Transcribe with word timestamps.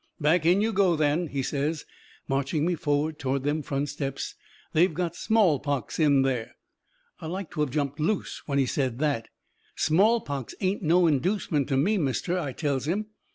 "Back 0.19 0.47
in 0.47 0.61
you 0.61 0.73
go, 0.73 0.95
then," 0.95 1.27
he 1.27 1.43
says, 1.43 1.85
marching 2.27 2.65
me 2.65 2.73
forward 2.73 3.19
toward 3.19 3.43
them 3.43 3.61
front 3.61 3.87
steps, 3.87 4.33
"they've 4.73 4.95
got 4.95 5.15
smallpox 5.15 5.99
in 5.99 6.23
there." 6.23 6.55
I 7.19 7.27
like 7.27 7.51
to 7.51 7.61
of 7.61 7.69
jumped 7.69 7.99
loose 7.99 8.41
when 8.47 8.57
he 8.57 8.65
says 8.65 8.93
that. 8.95 9.29
"Smallpox 9.75 10.55
ain't 10.59 10.81
no 10.81 11.05
inducement 11.05 11.67
to 11.67 11.77
me, 11.77 11.99
mister," 11.99 12.35
I 12.39 12.51
tells 12.51 12.87
him. 12.87 13.09